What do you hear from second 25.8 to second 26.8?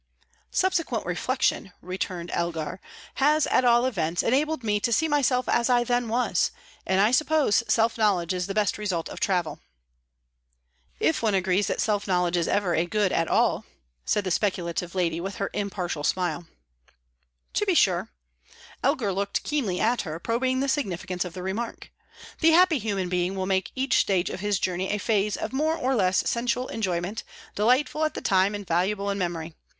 less sensual